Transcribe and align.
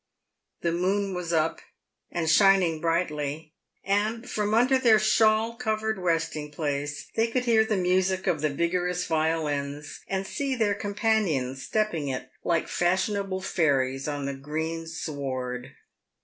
The 0.61 0.71
moon 0.71 1.13
was 1.13 1.31
up, 1.31 1.61
and 2.09 2.27
shining 2.27 2.81
brightly, 2.81 3.53
and 3.83 4.27
from 4.27 4.51
under 4.55 4.79
their 4.79 4.97
shawl 4.97 5.53
covered 5.55 5.99
resting 5.99 6.49
place 6.49 7.09
they 7.15 7.27
could 7.27 7.45
hear 7.45 7.63
the 7.63 7.77
music 7.77 8.25
of 8.25 8.41
the 8.41 8.49
vigorous 8.49 9.05
violins, 9.05 9.99
and 10.07 10.25
see 10.25 10.55
their 10.55 10.73
companions 10.73 11.61
stepping 11.61 12.07
it 12.07 12.31
like 12.43 12.67
fashionable 12.67 13.41
fairies 13.41 14.07
on 14.07 14.25
the 14.25 14.33
green 14.33 14.87
sward*. 14.87 15.35
1 15.35 15.49
^ 15.49 15.55
PAVED 15.55 15.63
WITH 15.65 15.65
GOLD. 15.65 15.75